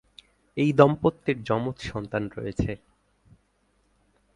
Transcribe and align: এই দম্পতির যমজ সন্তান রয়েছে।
এই 0.57 0.69
দম্পতির 0.73 1.37
যমজ 1.43 1.77
সন্তান 1.91 2.23
রয়েছে। 2.37 2.71